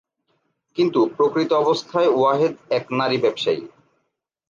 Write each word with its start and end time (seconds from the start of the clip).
কিন্তু 0.77 0.99
প্রকৃত 1.17 1.49
অবস্থায় 1.53 2.09
ওয়াহেদ 2.11 2.53
এক 2.69 2.83
নারী-ব্যবসায়ী। 2.91 3.61